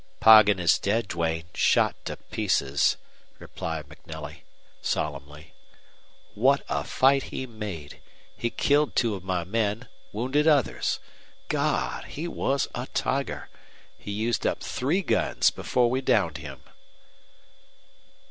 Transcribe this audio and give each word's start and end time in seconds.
"Poggin 0.19 0.57
is 0.59 0.79
dead, 0.79 1.09
Duane; 1.09 1.43
shot 1.53 1.93
to 2.05 2.17
pieces," 2.17 2.97
replied 3.37 3.85
MacNelly, 3.87 4.37
solemnly. 4.81 5.53
"What 6.33 6.63
a 6.67 6.83
fight 6.83 7.25
he 7.25 7.45
made! 7.45 8.01
He 8.35 8.49
killed 8.49 8.95
two 8.95 9.13
of 9.13 9.23
my 9.23 9.43
men, 9.43 9.87
wounded 10.11 10.47
others. 10.47 10.99
God! 11.49 12.05
he 12.05 12.27
was 12.27 12.67
a 12.73 12.87
tiger. 12.87 13.49
He 13.95 14.09
used 14.09 14.47
up 14.47 14.63
three 14.63 15.03
guns 15.03 15.51
before 15.51 15.87
we 15.91 16.01
downed 16.01 16.39
him." 16.39 16.61